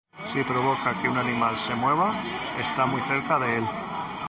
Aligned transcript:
Si 0.27 0.39
provoca 0.43 0.97
que 0.99 1.07
un 1.07 1.17
animal 1.19 1.55
se 1.55 1.75
mueva, 1.75 2.09
¡está 2.59 2.87
muy 2.87 3.01
cerca 3.03 3.37
de 3.37 3.57
él! 3.57 3.63